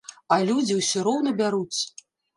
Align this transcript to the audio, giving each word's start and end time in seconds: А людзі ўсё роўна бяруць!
А 0.35 0.37
людзі 0.49 0.77
ўсё 0.79 1.03
роўна 1.09 1.37
бяруць! 1.43 1.79